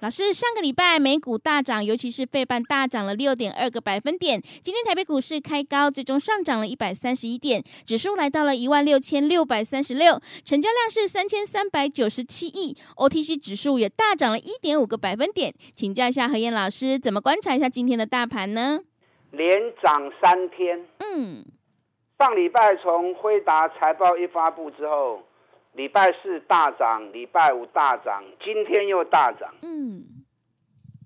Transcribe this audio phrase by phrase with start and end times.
[0.00, 4.40] 老师，上个礼拜美股大涨，尤其是费半大涨了六点二个百分点。
[4.62, 12.76] 今天台北股市开高，最终上涨了一百三十一点，指数来到了一万六千六百三十六，成交量是三千三百九十七亿。
[12.94, 15.52] OTC 指数也大涨了一点五个百分点。
[15.74, 18.78] 请教一下何燕老师，怎么观察一下今天的大盘呢？
[19.32, 19.50] 连
[19.82, 20.86] 涨三天。
[20.98, 21.44] 嗯，
[22.20, 25.24] 上礼拜从辉达财报一发布之后。
[25.72, 29.54] 礼拜四大涨，礼拜五大涨，今天又大涨。
[29.62, 30.02] 嗯，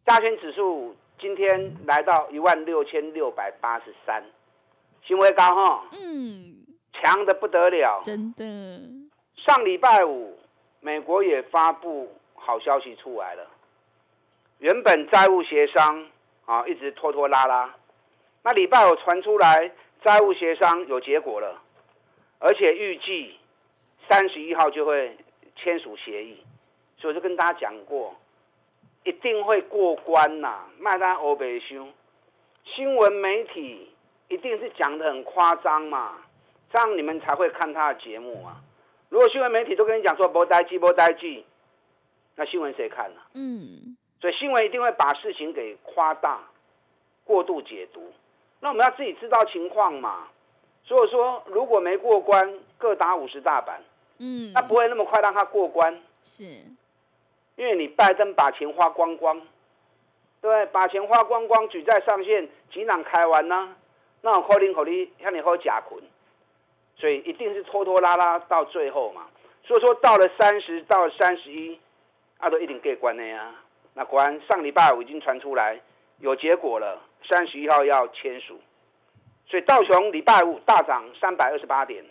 [0.06, 4.24] 加权指数今天来到一万六千六百八十三，
[5.04, 5.84] 新为高哈。
[5.92, 8.44] 嗯，强的不得了，真的。
[9.36, 10.38] 上礼拜五，
[10.80, 13.46] 美国也发布好消息出来了，
[14.58, 16.06] 原本债务协商
[16.46, 17.74] 啊一直拖拖拉拉，
[18.42, 19.70] 那礼拜五传出来
[20.02, 21.60] 债务协商有结果了，
[22.38, 23.36] 而且预计。
[24.12, 25.16] 三十一号就会
[25.56, 26.36] 签署协议，
[26.98, 28.14] 所以就跟大家讲过，
[29.04, 30.66] 一定会过关呐。
[30.78, 31.88] 麦当欧北修，
[32.62, 33.90] 新闻媒体
[34.28, 36.18] 一定是讲的很夸张嘛，
[36.70, 38.60] 这样你们才会看他的节目啊。
[39.08, 41.46] 如果新闻媒体都跟你讲说不呆记不呆记，
[42.36, 43.20] 那新闻谁看呢？
[43.32, 46.38] 嗯，所以新闻一定会把事情给夸大、
[47.24, 48.12] 过度解读。
[48.60, 50.28] 那我们要自己知道情况嘛。
[50.84, 53.80] 所以说，如果没过关，各打五十大板。
[54.24, 56.44] 嗯，那不会那么快让他过关，是，
[57.56, 59.42] 因为你拜登把钱花光光，
[60.40, 63.74] 对，把钱花光光，举债上限几囊开完呢？
[64.20, 66.00] 那我可能可你向你喝假捆，
[66.94, 69.26] 所以一定是拖拖拉拉到最后嘛。
[69.64, 71.80] 所以说到了三十到三十一，
[72.38, 73.52] 啊都一定过关的呀。
[73.94, 75.80] 那果然上礼拜五已经传出来
[76.20, 78.60] 有结果了，三十一号要签署，
[79.48, 82.04] 所以道琼礼拜五大涨三百二十八点，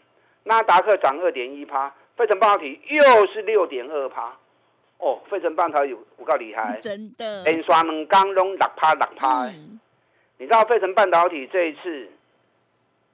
[0.43, 1.95] 纳达克涨二点一趴。
[2.15, 4.37] 费城半导体又是六点二趴，
[4.97, 9.47] 哦，费城半导体有有够厉害，真的，连刷两刚拢六趴六趴。
[10.37, 12.09] 你知道费城半导体这一次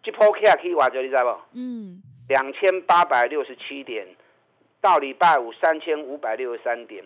[0.03, 1.41] 一波 K 可以挖掘，你知道不？
[1.53, 4.07] 嗯，两千八百六十七点，
[4.79, 7.03] 到礼拜五三千五百六十三点，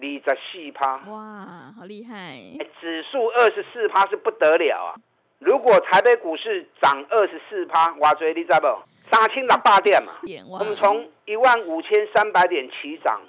[0.00, 0.96] 二十四趴。
[1.08, 2.38] 哇，好厉害！
[2.80, 4.94] 指数二十四趴是不得了啊！
[5.44, 8.66] 如果台北股市涨二十四趴，挖掘你知道不？
[9.10, 10.12] 三千六百点嘛，
[10.48, 13.20] 我们从一万五千三百点起涨，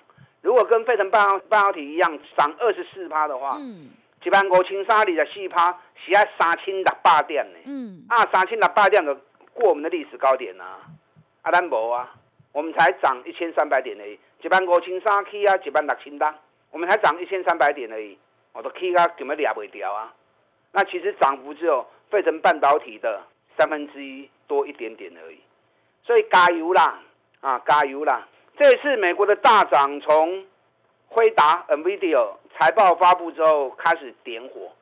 [0.41, 3.57] 如果跟费城半导半导体一样涨二十四趴的话，
[4.24, 7.59] 一万五千三二十四趴是要三千六百点呢。
[7.66, 9.13] 嗯，啊，三千六百点的
[9.53, 10.80] 过我们的历史高点啊，
[11.41, 12.13] 啊，咱无啊，
[12.53, 16.34] 我们才涨一千三百点而已，一万五千三起啊，一万六千单，
[16.72, 18.18] 我们才涨一千三百点而已，
[18.53, 20.13] 我都起啊，根本抓不掉啊。
[20.74, 23.22] 那其实涨幅只有费城半导体的
[23.58, 25.40] 三分之一多一点点而已。
[26.04, 27.00] 所以加油啦，
[27.40, 28.28] 啊加油啦！
[28.58, 30.46] 这次美国的大涨，从
[31.08, 34.74] 辉达 NVIDIA 财报发布之后开始点火，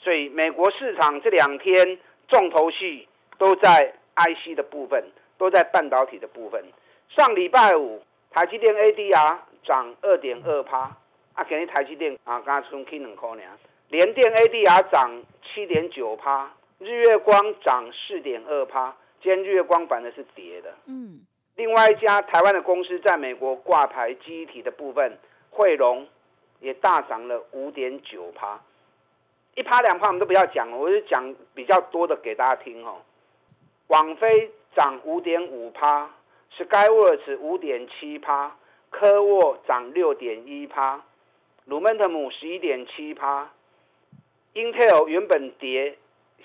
[0.00, 1.98] 所以美国市场这两天
[2.28, 3.06] 重头戏
[3.38, 5.04] 都在 IC 的部分，
[5.38, 6.64] 都在半导体的部分。
[7.10, 10.96] 上礼拜五，台积电 ADR 涨二点二趴，
[11.34, 13.42] 啊，今日台积电啊，刚从 K 两块呢，
[13.88, 18.96] 联电 ADR 涨七点九趴，日月光涨四点二趴。
[19.22, 21.20] 今天日月光反的是跌的，嗯，
[21.54, 25.18] 另外一家台湾的公司在美国挂牌机体的部分，
[25.50, 26.06] 汇龙
[26.60, 28.60] 也大涨了五点九趴，
[29.54, 33.02] 一趴两趴我们都不要讲，我就讲比较多的给大家听哦。
[33.86, 36.10] 网飞涨五点五趴
[36.58, 38.56] ，Skyworks 五点七趴，
[38.90, 41.04] 科沃涨六点一趴，
[41.64, 43.50] 鲁曼特姆十一点七趴
[44.56, 45.98] ，Intel 原本跌，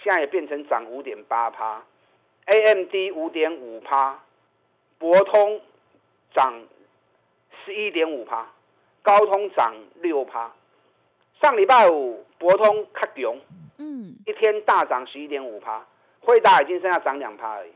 [0.03, 1.81] 现在也变成涨五点八趴。
[2.45, 4.19] A M D 五点五趴，
[4.97, 5.61] 博通
[6.33, 6.61] 涨
[7.63, 8.51] 十一点五趴，
[9.01, 10.51] 高通涨六趴。
[11.41, 13.35] 上礼拜五博通卡强，
[13.77, 15.85] 嗯，一天大涨十一点五趴，
[16.19, 17.71] 惠达已经剩下涨两趴而已。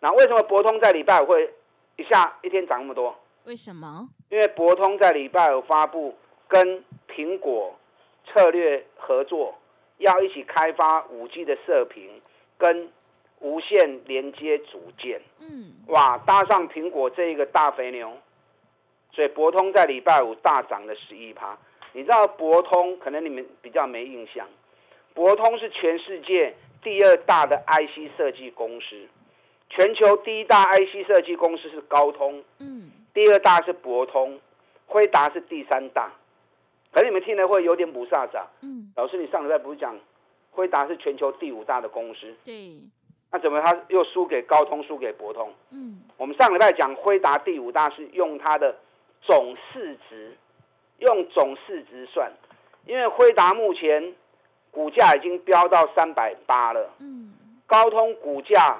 [0.00, 1.54] 那为什么博通在礼拜五会
[1.96, 3.16] 一下一天涨那么多？
[3.44, 4.08] 为什么？
[4.30, 6.16] 因为博通在礼拜五发布
[6.48, 7.78] 跟苹果
[8.26, 9.58] 策略合作，
[9.98, 12.22] 要一起开发五 G 的射频。
[12.56, 12.88] 跟
[13.40, 18.16] 无线连接组件，嗯，哇，搭上苹果这一个大肥牛，
[19.12, 21.58] 所以博通在礼拜五大涨了十一趴。
[21.92, 24.48] 你知道博通可能你们比较没印象，
[25.14, 29.08] 博通是全世界第二大的 IC 设计公司，
[29.68, 34.40] 全球第一大 IC 设计公司是高通，嗯，第二大是博通，
[34.86, 36.12] 辉达是第三大。
[36.94, 39.98] 可能你们听了会有点不飒飒，嗯，老师你上礼拜不是讲
[40.52, 42.78] 辉达是全球第五大的公司，对，
[43.32, 45.52] 那怎么他又输给高通，输给博通？
[45.70, 48.76] 嗯，我们上礼拜讲辉达第五大是用它的
[49.20, 50.36] 总市值。
[50.98, 52.32] 用总市值算，
[52.86, 54.14] 因为辉达目前
[54.70, 56.88] 股价已经飙到三百八了。
[57.00, 57.34] 嗯。
[57.66, 58.78] 高通股价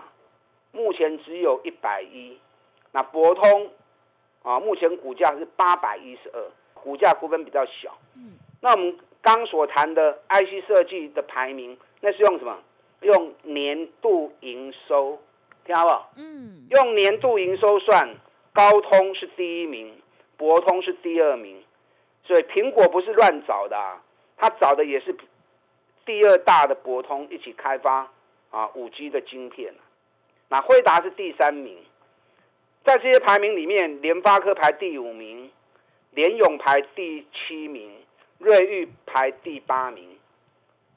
[0.71, 2.39] 目前只有一百一，
[2.93, 3.69] 那博通
[4.45, 6.41] 啊，目前股价是八百一十二，
[6.85, 7.97] 股价股本比较小。
[8.15, 8.35] 嗯。
[8.61, 12.59] 那我们刚所谈的 IC 设计的排名，那是用什么？
[13.01, 15.19] 用年度营收，
[15.65, 16.13] 听好不好？
[16.17, 16.67] 嗯。
[16.69, 18.15] 用年度营收算，
[18.53, 19.97] 高通是第一名，
[20.37, 21.63] 博通是第二名。
[22.23, 23.77] 所以苹果不是乱找的，
[24.37, 25.17] 他找的也是
[26.05, 28.11] 第二大的博通一起开发
[28.51, 29.75] 啊五 G 的晶片。
[30.49, 31.79] 那惠达是第三名，
[32.85, 35.51] 在这些排名里面，联发科排第五名，
[36.15, 37.91] 联咏排第七名，
[38.39, 40.19] 瑞昱排第八名。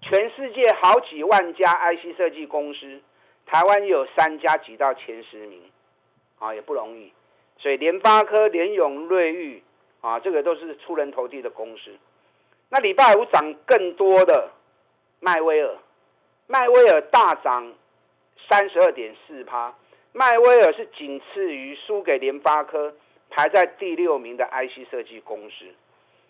[0.02, 3.02] 全世界好几万家 IC 设计公司，
[3.46, 5.62] 台湾有三家挤到前十名，
[6.40, 7.12] 啊也不容易。
[7.58, 9.64] 所以联发科、联咏、瑞昱。
[10.00, 11.92] 啊，这个都是出人头地的公司。
[12.70, 14.52] 那礼拜五涨更多的
[15.20, 15.76] 迈威尔，
[16.46, 17.74] 迈威尔大涨
[18.48, 19.74] 三十二点四趴，
[20.14, 22.96] 迈威尔是仅次于输给联发科，
[23.30, 25.66] 排在第六名的 IC 设计公司。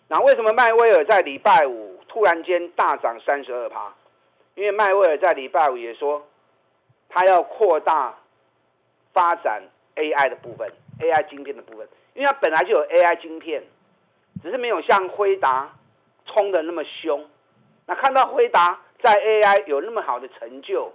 [0.08, 3.94] 那为什么迈威尔在礼拜五突然间大涨三十二趴？
[4.54, 6.26] 因为迈威尔在礼拜五也说，
[7.08, 8.18] 他要扩大
[9.12, 9.62] 发展
[9.96, 11.86] AI 的部分，AI 晶片的部分。
[12.14, 13.62] 因为他本来就有 AI 晶片，
[14.42, 15.76] 只是没有像辉达
[16.26, 17.28] 冲的那么凶。
[17.86, 20.92] 那看到辉达在 AI 有那么好的成就，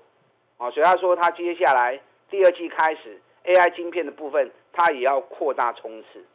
[0.57, 6.25] 啊，所以他说他接下来第二季开始 AI 晶片的部分，他也要扩大冲刺。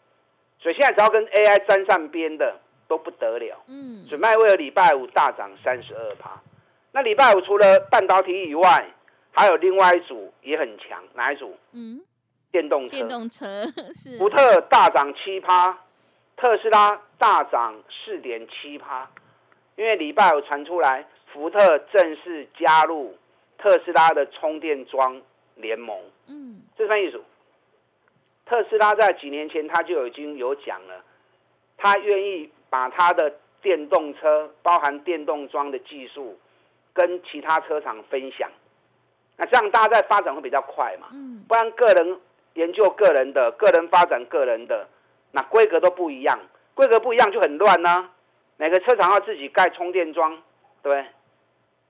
[0.59, 3.63] 所以现在只要跟 AI 沾上边的都不得了。
[3.67, 4.07] 嗯。
[4.09, 6.41] 所以迈威尔礼拜五大涨三十二趴。
[6.93, 8.89] 那礼拜五除了半导体以外，
[9.33, 11.55] 还有另外一组也很强，哪一组？
[11.73, 12.01] 嗯。
[12.51, 15.79] 电动车，电动车 是福特大涨七趴，
[16.35, 19.07] 特斯拉大涨四点七趴，
[19.77, 23.15] 因为礼拜五传出来，福特正式加入
[23.59, 25.21] 特斯拉的充电桩
[25.57, 26.01] 联盟。
[26.27, 27.21] 嗯，这番意思，
[28.49, 31.05] 特斯拉在几年前他就已经有讲了，
[31.77, 36.39] 他愿意把他的电动车包含电动桩的技术
[36.93, 38.51] 跟其他车厂分享，
[39.37, 41.09] 那这样大家在发展会比较快嘛。
[41.13, 42.19] 嗯，不然个人。
[42.55, 44.89] 研究个人的，个人发展个人的，
[45.31, 46.41] 那规格都不一样，
[46.75, 48.11] 规格不一样就很乱呢。
[48.57, 50.43] 每个车厂要自己盖充电桩，
[50.83, 51.07] 对。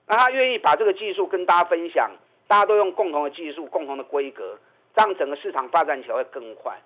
[0.05, 2.11] 那他愿意把这个技术跟大家分享，
[2.47, 4.59] 大家都用共同的技术、共同的规格，
[4.95, 6.77] 这样整个市场发展起来会更快。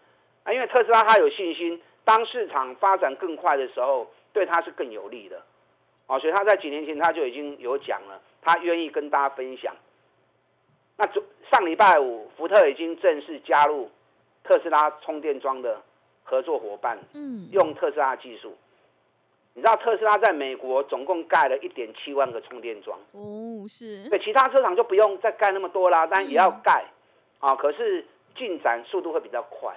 [0.43, 5.41] 啊，因为特斯拉他有信心，当市场发展更快的时候，对他是更有利的。
[6.07, 9.73] 哦，所以他在几年前他就已经有讲了，他愿意跟大家分享。
[10.97, 11.07] 那
[11.49, 13.89] 上礼拜五，福特已经正式加入
[14.43, 15.81] 特斯拉充电桩的
[16.23, 18.55] 合作伙伴，嗯，用特斯拉技术。
[19.55, 24.09] 你知道特斯拉在美国总共盖了一点七万个充电桩，哦，是。
[24.09, 26.85] 对，其他车厂就不用再盖那么多啦，但也要盖，
[27.43, 29.75] 啊，可是进展速度会比较快。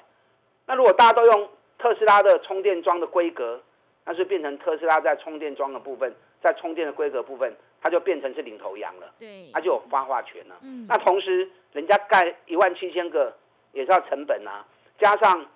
[0.67, 3.61] 那如果大家都用特斯拉的充电桩的规格，
[4.05, 7.55] 那是变成特斯拉在充电桩的部分，在充电的规格部分。
[7.79, 10.57] 它就变成是领头羊了，对，它就有发话权了。
[10.63, 13.33] 嗯，那同时人家盖一万七千个
[13.73, 14.67] 也是要成本啊，
[14.99, 15.47] 加上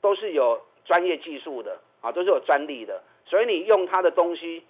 [0.00, 4.64] 都是有专业技术的啊，都是有专利的，所以你用它的东西，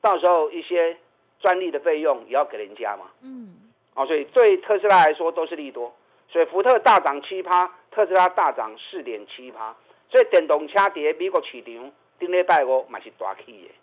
[0.00, 0.96] 到时候一些
[1.40, 3.10] 专利的费用也要给人家嘛。
[3.22, 3.56] 嗯，
[3.94, 5.92] 啊，所以对特斯拉来说都是利多，
[6.28, 9.74] 所以福特大涨七趴，特斯拉大涨四点七趴，
[10.10, 13.74] 所以电动车跌美国市场顶礼拜五嘛是大起的。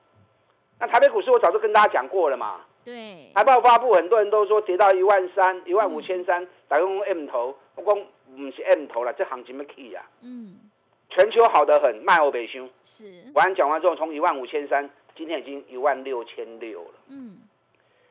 [0.80, 10.04] 那台北股市我早就跟大家讲过了嘛，对，财报发布，很多人都说跌到一万三、一万五千三，打用 M 头，我讲不是 M 头了，这行情要起啊。
[10.22, 10.56] 嗯，
[11.10, 12.70] 全球好得很，卖欧北凶。
[12.84, 16.94] 是，完讲完之后，从一万五千三，今天已经一万六千六了。
[17.08, 17.38] 嗯，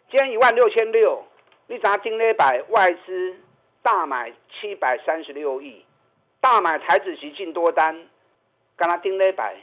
[0.09, 1.23] 今天一万六千六，
[1.67, 3.37] 你查丁咧百外资
[3.83, 5.85] 大买七百三十六亿，
[6.41, 8.07] 大买台子期进多单，
[8.77, 9.57] 跟他丁咧百。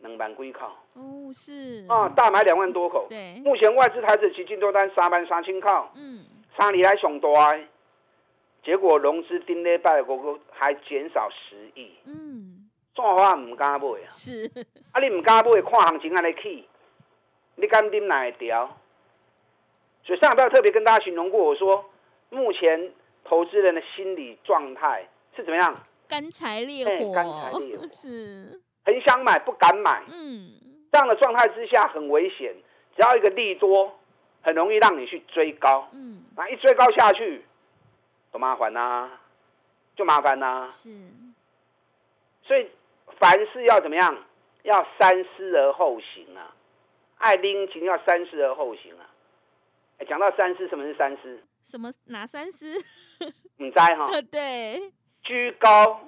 [0.00, 3.06] 两万几口哦，是啊，大买两万多口。
[3.08, 5.88] 对，目前外资台子期进多单三万三千口。
[5.94, 6.26] 嗯，
[6.58, 7.58] 三年来上大，
[8.62, 11.90] 结果融资顶礼拜个个还减少十亿。
[12.04, 14.10] 嗯，做法唔敢买啊。
[14.10, 14.44] 是。
[14.92, 16.68] 啊，你唔敢买，看行情安尼起，
[17.54, 18.76] 你敢顶哪一条？
[20.04, 21.82] 所以上礼拜特别跟大家形容过，我说
[22.28, 22.92] 目前
[23.24, 25.74] 投资人的心理状态是怎么样？
[26.06, 27.12] 干柴烈火。
[27.12, 27.88] 干柴烈火。
[27.92, 28.60] 是。
[28.84, 30.04] 很想买，不敢买。
[30.08, 30.52] 嗯。
[30.92, 32.54] 这样的状态之下很危险，
[32.94, 33.98] 只要一个利多，
[34.42, 35.88] 很容易让你去追高。
[35.92, 37.44] 嗯，那一追高下去，
[38.30, 39.10] 多麻烦呐，
[39.96, 40.68] 就麻烦呐。
[40.70, 40.90] 是，
[42.44, 42.70] 所以
[43.18, 44.16] 凡事要怎么样？
[44.62, 46.54] 要三思而后行啊！
[47.18, 49.04] 爱拎情要三思而后行啊！
[50.08, 51.42] 讲到三思，什么是三思？
[51.62, 52.82] 什么哪三思？
[53.58, 54.08] 你猜哈？
[54.30, 54.92] 对，
[55.22, 56.00] 居高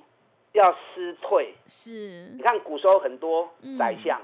[0.53, 1.55] 要思退。
[1.67, 4.21] 是，你看古时候很多宰相。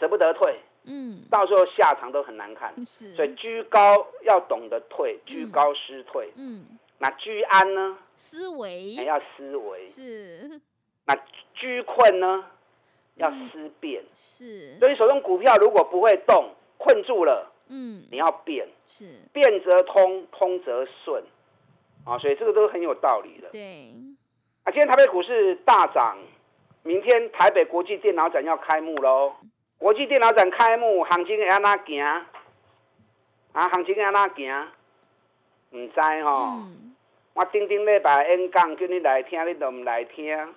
[0.00, 3.80] 舍不得退，嗯，到时候下场都很难看，是，所以居高
[4.22, 6.66] 要懂得退，居高失退，嗯，
[6.98, 7.96] 那居安呢？
[8.16, 8.94] 思维。
[8.94, 10.60] 要思维，是，
[11.06, 11.16] 那
[11.54, 12.44] 居困呢？
[13.14, 21.22] 要思变，是，所以手中股票如果不会动，困住了，嗯，你要变，是，变则通，通则顺，
[22.04, 23.94] 啊，所以这个都很有道理的，对，
[24.64, 26.18] 啊，今天台北股市大涨，
[26.82, 29.32] 明天台北国际电脑展要开幕喽。
[29.78, 32.02] 国际电脑展开幕，行情会安怎行？
[33.52, 34.68] 啊，行情会安怎行？
[35.70, 36.58] 唔知吼。
[37.34, 40.54] 我顶顶礼拜演讲叫你来听，你都唔来听。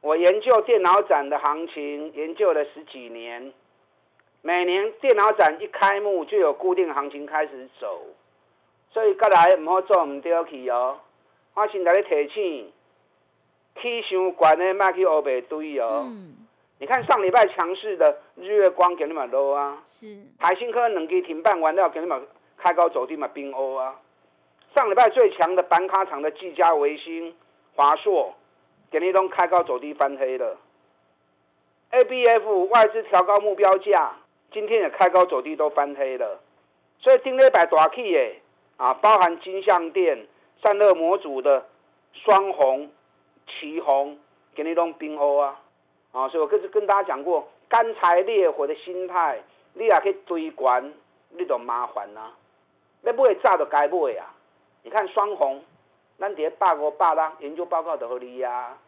[0.00, 3.52] 我研究电脑展的行情，研究了十几年。
[4.42, 8.02] 每年电脑展一开幕，就有固定行情开始走。
[8.94, 11.00] 所以，过来唔好做唔对去哦。
[11.54, 12.72] 我先来你提醒，
[13.82, 16.04] 起伤悬的，莫去乌白堆哦。
[16.06, 16.36] 嗯。
[16.78, 20.16] 你看上礼拜强势的日月光给你们 low 啊，是。
[20.38, 22.24] 海星科冷机停办完了给你们
[22.56, 23.98] 开高走低嘛冰欧啊，
[24.76, 27.34] 上礼拜最强的板卡厂的技嘉、维新、
[27.74, 28.32] 华硕
[28.92, 30.56] 给你都开高走低翻黑了
[31.90, 34.12] ，A B F 外资调高目标价，
[34.52, 36.40] 今天也开高走低都翻黑了，
[36.98, 38.40] 所以顶礼拜大 K 耶
[38.76, 40.26] 啊，包含金相电、
[40.62, 41.66] 散热模组的
[42.12, 42.90] 双红、
[43.46, 44.18] 旗红
[44.54, 45.60] 给你弄冰欧啊。
[46.12, 50.92] 啊，所以我跟跟大家讲过，干柴烈火的心态，你也可以追关，
[51.30, 52.32] 你就麻烦啦。
[53.02, 54.32] 要买早就该买啊！
[54.82, 55.62] 你看双红，
[56.18, 58.78] 咱伫百五百六研究报告就好你啊。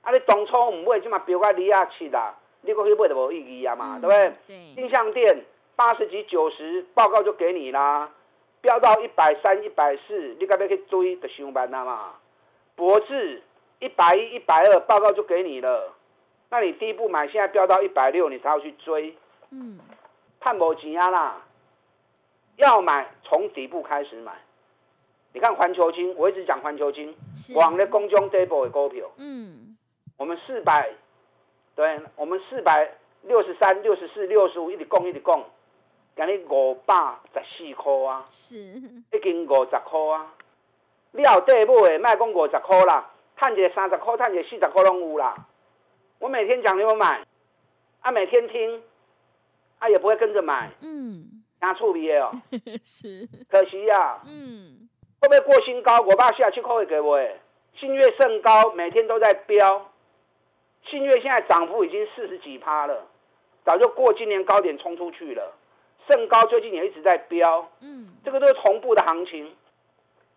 [0.00, 4.32] 啊，你当初唔买，即嘛标到你啊七啦，你过去买就无意义啊嘛，对不对？
[4.46, 4.82] 对。
[4.82, 5.44] 印象店
[5.76, 8.10] 八十几九十，报告就给你啦。
[8.66, 12.14] 飙到一百三、一百四，你该不去追的上班啦嘛。
[12.74, 13.40] 博智
[13.78, 15.94] 一百一、一百二，报告就给你了。
[16.50, 19.16] 那你第一步买，现在飙到一百六，你才要去追，
[19.50, 19.78] 嗯，
[20.40, 21.42] 探博钱啊啦，
[22.56, 24.32] 要买从底部开始买。
[25.32, 27.14] 你看环球金，我一直讲环球金，
[27.54, 29.76] 往的公中 double 的股票，嗯，
[30.16, 30.90] 我们四百，
[31.76, 32.90] 对，我们四百
[33.22, 35.44] 六十三、六十四、六十五，一直供一直供，
[36.16, 36.94] 今日五百
[37.34, 40.32] 十四块啊，是，已经五十块啊，
[41.12, 45.36] 你有底买的，卖讲五十块啦，探一个三十块，探一个四十块拢有啦。
[46.18, 47.22] 我每天讲你们买，
[48.00, 48.82] 啊，每天听，
[49.78, 52.30] 啊，也不会跟着买，嗯，拿处理哦，
[52.82, 54.88] 是，可惜呀，嗯，
[55.20, 55.98] 会不会过新高？
[56.00, 57.36] 我爸下去扣会给我，哎，
[57.74, 59.92] 新月甚高，每天都在飙，
[60.82, 63.06] 新月现在涨幅已经四十几趴了，
[63.66, 65.52] 早就过今年高点冲出去了，
[66.08, 69.54] 甚高最近也一直在飙，嗯，这个都是同步的行情，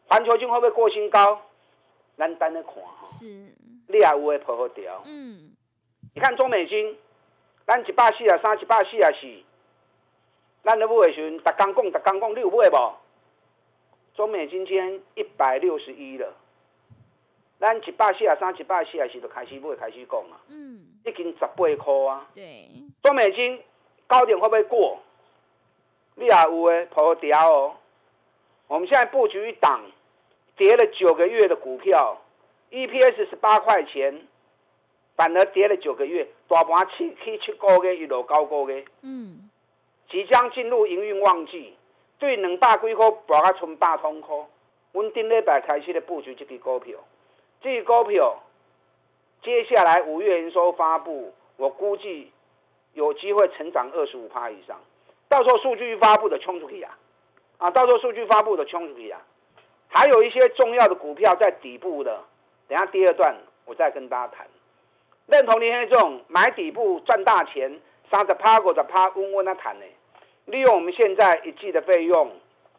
[0.08, 1.42] 环球金会不会过新高？
[2.16, 2.74] 难单的看，
[3.04, 5.52] 是，你也有会破好掉，嗯。
[6.16, 6.98] 你看中美金，
[7.66, 9.28] 咱一百四啊三，一百四啊四，
[10.64, 12.94] 咱咧买的时阵，逐工讲，逐工讲，你有买无？
[14.16, 16.34] 中美金今天一百六十一了，
[17.60, 20.42] 咱一百四啊三，一百四啊四就开始买，开始讲啊。
[20.50, 20.88] 嗯。
[21.06, 22.28] 已经十八块啊。
[22.34, 22.68] 对。
[23.02, 23.62] 中美金
[24.08, 25.00] 高点会不会过？
[26.20, 27.76] 你也有诶，破掉哦。
[28.68, 29.82] 我们现在布局一档，
[30.58, 32.22] 跌了九个月的股票
[32.72, 34.28] ，EPS 十八块钱。
[35.16, 38.74] 反而跌了九个月，大盘七七七个，一路高高个。
[39.02, 39.50] 嗯，
[40.10, 41.74] 即将进入营运旺季，
[42.20, 44.34] 对两百几块，博啊存百通块。
[44.94, 46.98] 阮顶礼拜开始的布局这支股票，
[47.62, 48.42] 这支股票
[49.44, 52.32] 接下来五月营收发布，我估计
[52.94, 54.80] 有机会成长二十五趴以上。
[55.30, 56.98] 到时候数据发布的冲出去啊，
[57.60, 59.22] 啊，到时候数据发布的冲出去啊。
[59.88, 62.20] 还有一些重要的股票在底部的，
[62.68, 64.48] 等下第二段我再跟大家谈。
[65.28, 69.86] 认同你这种买底部赚大钱，三十趴、五十趴，问问他谈呢。
[70.46, 72.32] 利用我们现在一季的费用，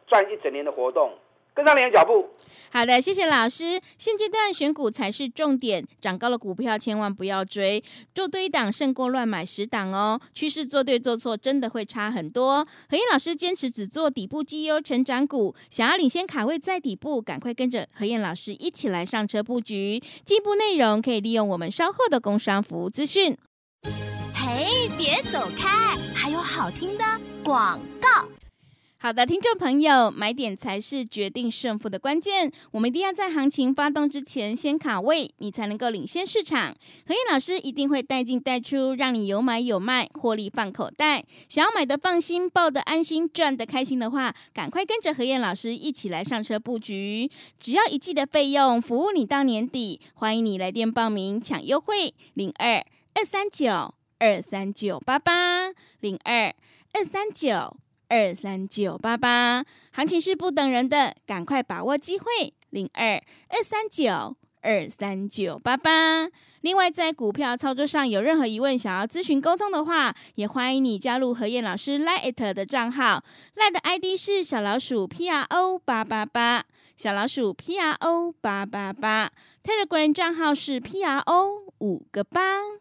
[0.07, 1.13] 赚一整年的活动。
[1.53, 2.29] 跟上你的脚步。
[2.73, 3.81] 好的，谢谢老师。
[3.97, 7.83] 现阶段选股才是重点，涨高的股票千万不要追，
[8.15, 10.17] 做对档胜过乱买十档哦。
[10.33, 12.65] 趋势做对做错真的会差很多。
[12.89, 20.01] 何燕老师坚持只做底部绩优成长股，想要领先卡位在底部，赶快跟着何燕老师一起来上车布局。
[20.23, 23.37] 进一步内容可以利用我们稍后的工商服务资讯。
[24.33, 27.03] 嘿，别走开，还有好听的
[27.43, 28.25] 广告。
[29.03, 32.51] 好的，听众朋友，买点才是决定胜负的关键。
[32.69, 36.71] 我们一定要在行情发动之前先卡位，你才能够领先市场。
[37.07, 41.25] 何燕老师一定会带进带出，让你有买有卖，获利放口袋。
[41.49, 47.27] 想要买的放心，抱的安心，赚的开心的话，赶快跟着何燕老师一起来上车布局。
[47.59, 49.99] 只要一季的费用，服务你到年底。
[50.13, 56.53] 欢迎你来电报名抢优惠，零二二三九二三九八八零二
[56.93, 57.75] 二三九。
[58.11, 59.63] 二三九八八，
[59.93, 62.25] 行情是不等人的，赶快把握机会。
[62.69, 63.13] 零二
[63.47, 66.27] 二三九二三九八八。
[66.59, 73.23] 另外，在股票操作上有任何疑问，想要咨询沟通的话，也欢迎你加入何燕老师 Lite 的账号
[73.55, 76.65] ，Lite 的 ID 是小老鼠 P R O 八八八，
[76.97, 79.31] 小老鼠 P R O 八八八。
[79.63, 82.80] Telegram 账号是 P R O 五个八。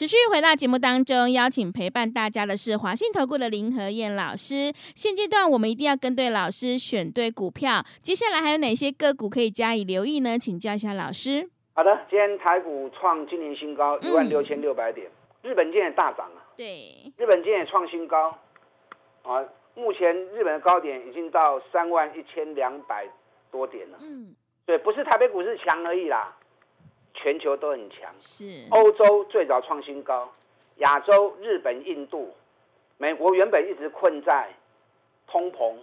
[0.00, 4.72] 持续回到节目当中，邀请陪伴大家的是华信投顾的林和燕老师。
[4.96, 7.84] 现阶段我们一定要跟对老师，选对股票。
[8.00, 10.38] 接下来还有哪些个股可以加以留意呢？
[10.38, 11.50] 请教一下老师。
[11.74, 15.06] 好的，今天台股创今年新高一万六千六百点，
[15.42, 16.48] 日本今天大涨啊。
[16.56, 18.34] 对，日本今天也创新高
[19.20, 19.44] 啊。
[19.74, 23.06] 目前日本的高点已经到三万一千两百
[23.52, 23.98] 多点了。
[24.00, 26.34] 嗯，对，不是台北股市强而已啦。
[27.14, 30.30] 全球都很强，是欧洲最早创新高，
[30.76, 32.34] 亚洲、日本、印度、
[32.96, 34.48] 美国原本一直困在
[35.26, 35.74] 通膨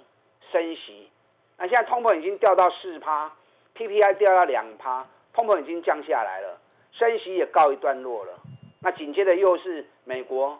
[0.51, 1.09] 升息，
[1.57, 3.31] 那现在通膨已经掉到四趴
[3.75, 6.59] ，PPI 掉到两趴，通膨已经降下来了，
[6.91, 8.33] 升息也告一段落了。
[8.79, 10.59] 那紧接着又是美国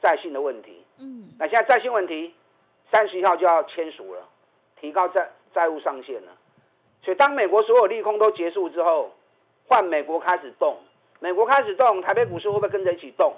[0.00, 2.34] 债信的问题，嗯，那现在债信问题
[2.90, 4.26] 三十一号就要签署了，
[4.80, 6.32] 提高债债务上限了，
[7.02, 9.12] 所以当美国所有利空都结束之后。
[9.66, 10.78] 换美国开始动，
[11.20, 13.34] 美国开始动，台北股市会不会跟着一起动？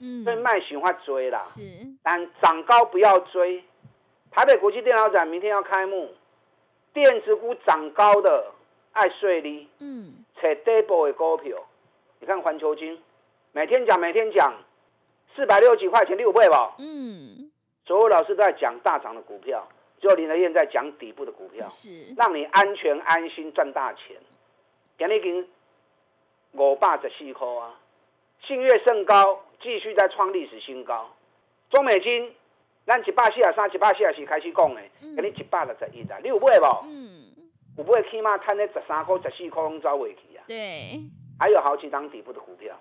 [0.00, 1.62] 嗯，所以卖喜欢追啦，是，
[2.02, 3.64] 但涨高不要追。
[4.30, 6.10] 台北国际电脑展明天要开幕，
[6.92, 8.52] 电子股涨高的
[8.92, 11.56] 爱睡哩，嗯，扯 double 的股票，
[12.20, 13.00] 你看环球金，
[13.52, 14.54] 每天讲每天讲，
[15.34, 17.50] 四百六十几块钱六倍吧，嗯，
[17.86, 19.66] 所有老师都在讲大涨的股票，
[20.00, 24.16] 只有林德燕在讲底部的股票，是，让你安全安心赚大钱。
[24.98, 25.46] 今日已经
[26.52, 27.78] 五百十四块啊，
[28.40, 31.14] 信越甚高，继续在创历史新高。
[31.68, 32.34] 中美金，
[32.86, 36.84] 咱一百四十三、一百四十四开始讲的，今日一百六十一啊，你有买无？
[36.86, 37.26] 嗯，
[37.76, 40.44] 有买起码赚那十三块、十四块拢走未去啊。
[40.48, 40.98] 对，
[41.38, 42.74] 还有好几档底部的股票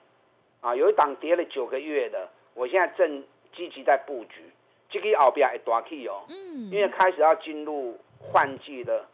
[0.62, 4.41] 啊，有一档跌了九个月的，我现在正积极在布局，
[4.89, 6.23] 这个后边会大起哦。
[6.30, 9.06] 嗯，因为开始要进入换季的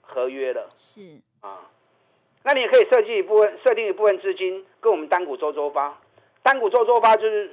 [0.00, 0.70] 合约了。
[0.74, 1.72] 是啊。
[2.46, 5.98] 那你也可以设计一部分，设定一部分资金跟我们单股周周发，
[6.44, 7.52] 单股周周发就是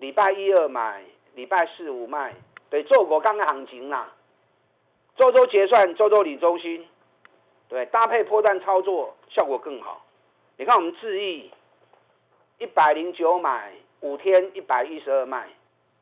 [0.00, 1.02] 礼拜一二买，
[1.34, 2.34] 礼拜四五卖，
[2.68, 4.12] 对，做我刚刚行情啦，
[5.16, 6.86] 周周结算，周周理中心，
[7.70, 10.04] 对，搭配破蛋操作效果更好。
[10.58, 11.50] 你看我们智毅
[12.58, 15.48] 一百零九买，五天一百一十二卖，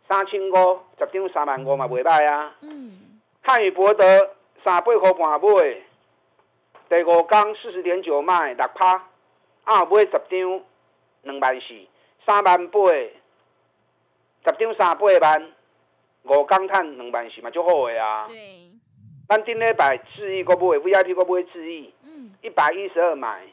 [0.09, 2.57] 三千五十张三万五嘛，袂歹啊。
[2.63, 3.21] 嗯。
[3.41, 4.05] 汉语博德
[4.65, 5.84] 三八块半买。
[6.87, 8.92] 第五天四十点九卖六趴，
[9.64, 10.62] 啊买十张
[11.23, 11.75] 两万四，
[12.27, 15.53] 三万八，十张三八万，
[16.25, 18.29] 五天赚两万四嘛，足好诶啊！
[19.27, 21.94] 咱顶礼拜智亿个买，VIP 个买智亿，
[22.42, 23.47] 一百一十二买，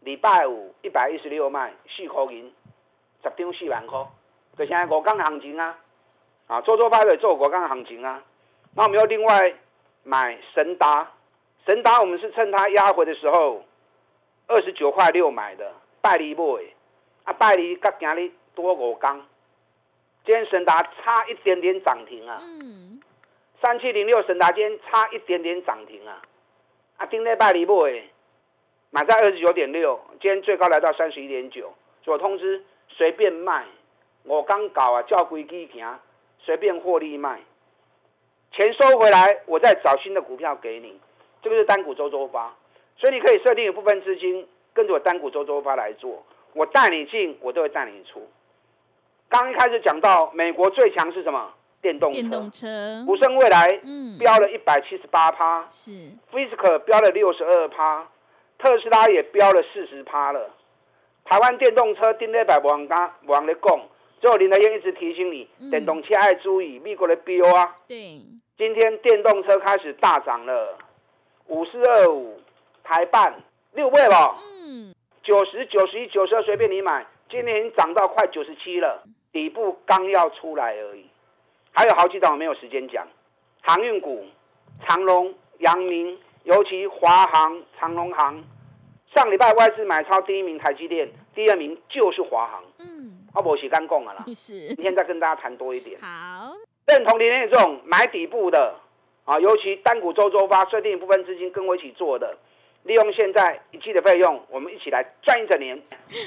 [0.00, 2.50] 礼拜五一百一十六卖，四块银，
[3.22, 4.06] 十张四万块，
[4.56, 5.78] 就现在五天行情啊！
[6.46, 8.22] 啊，做做派对做五天行情啊！
[8.74, 9.54] 那我们要另外
[10.02, 11.12] 买神达。
[11.68, 13.62] 神达我们是趁它压回的时候，
[14.46, 16.62] 二十九块六买的，拜利买，
[17.24, 19.18] 啊拜利甲今日多五刚，
[20.24, 22.98] 今天神达差一点点涨停啊，嗯，
[23.60, 26.22] 三七零六神达今天差一点点涨停啊，
[26.96, 28.02] 啊今天拜利买，
[28.88, 33.66] 买在二十九点六，今天最高来到三十一点九，所通知随便卖，
[34.22, 36.00] 我刚搞啊，叫规矩行，
[36.38, 37.42] 随便获利卖，
[38.52, 40.98] 钱收回来，我再找新的股票给你。
[41.42, 42.54] 这个是单股周周发，
[42.96, 48.28] 所以你可以设定一部分资金跟着我单股周周发来做，我带你进，我都会带你出。
[49.28, 51.54] 刚一开始讲到美国最强是什么？
[51.80, 54.18] 电动电动车，股盛未来嗯。
[54.18, 55.92] 飙了一百七十八趴，是。
[56.30, 58.08] F i s k 飙了六十二趴，
[58.58, 60.50] 特斯拉也飙了四十趴了。
[61.24, 63.80] 台湾电动车顶礼拜王刚王咧讲，
[64.20, 67.76] 最后林德燕一直提醒你，电动车要注意美国的标啊。
[67.86, 68.22] 对，
[68.56, 70.76] 今天电动车开始大涨了，
[71.48, 72.40] 五四二五
[72.84, 79.02] 台办六倍吧，嗯，九十九十一九十二随便你买，今年已经涨到快九十七了。
[79.30, 81.06] 底部刚要出来而已，
[81.72, 83.06] 还有好几档没有时间讲。
[83.60, 84.24] 航运股，
[84.86, 88.42] 长隆、阳明，尤其华航、长隆航，
[89.14, 92.64] 上礼拜外资买超第一名台积电，第二名就是华航。
[92.78, 94.24] 嗯，阿伯是干讲了啦。
[94.34, 94.54] 是。
[94.68, 96.00] 明天再跟大家谈多一点。
[96.00, 96.54] 好。
[96.86, 98.74] 认同林这种买底部的
[99.28, 102.34] 啊，尤其单股周周发，设定一部分资金跟我一起做的。
[102.88, 105.78] 利用现在一季的费用，我们一起来赚一整年。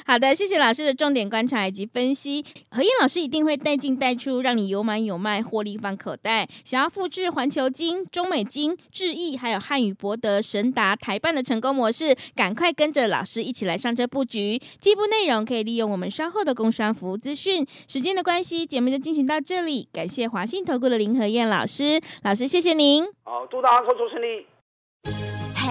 [0.06, 2.46] 好的，谢谢老师的重点观察以及分析。
[2.70, 6.48] 何燕老师一定会带进带出，让你有买有卖，获利放口袋。
[6.64, 14.60] 想要复制环球金、中美金、智毅还有汉语博德、神达、台办的成功模式，赶快跟着老师一起来上车布局。
[14.80, 17.66] 进一步内容可以利用我们稍后的工商服务资讯。
[17.88, 19.90] 时间的关系，节目就进行到这里。
[19.92, 23.04] 感谢华信投顾的林何燕老师，老师谢谢您。
[23.24, 24.46] 好，祝大家操作顺利。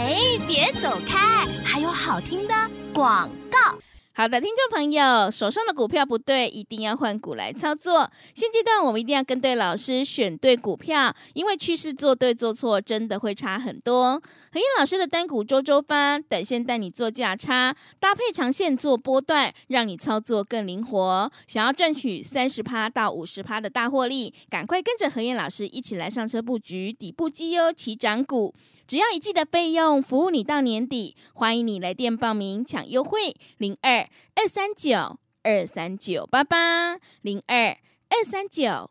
[0.02, 0.16] 哎，
[0.48, 1.44] 别走开！
[1.62, 2.54] 还有好听的
[2.94, 3.78] 广告。
[4.14, 8.10] 好的，听众朋友，手上的股票不对，一定要换股来操作。
[8.34, 14.22] 现阶段我们一定要跟对老师，选对股票，因为趋势做对做错真的会差很多。
[14.52, 21.30] 何燕老师的单股周周发，短线带你做价差，搭配长线做波段，让你操作更灵活。
[21.46, 28.52] 想要赚取三十趴到五十趴的大获利，赶快跟着何燕老师一起来上车布局底部绩优起涨股。
[28.88, 31.14] 只要一季的费用，服务你到年底。
[31.32, 38.90] 欢迎你来电报名抢优惠，零二二三九二三九八八，零二二三九